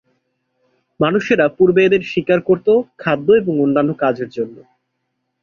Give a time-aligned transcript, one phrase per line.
[0.99, 2.67] মানুষেরা পূর্বে এদের শিকার করত
[2.97, 4.55] খাদ্য এবং অন্যান্য কাজের জন্য।